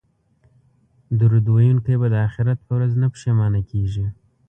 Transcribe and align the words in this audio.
درود 1.19 1.45
ویونکی 1.55 1.95
به 2.01 2.07
د 2.13 2.15
اخرت 2.27 2.57
په 2.65 2.71
ورځ 2.77 2.91
نه 3.01 3.07
پښیمانه 3.13 3.59
کیږي 3.69 4.05